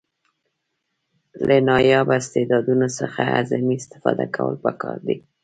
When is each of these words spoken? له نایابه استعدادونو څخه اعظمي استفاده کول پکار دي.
له 1.47 1.57
نایابه 1.67 2.13
استعدادونو 2.21 2.87
څخه 2.99 3.19
اعظمي 3.35 3.75
استفاده 3.81 4.25
کول 4.35 4.55
پکار 4.65 4.97
دي. 5.07 5.17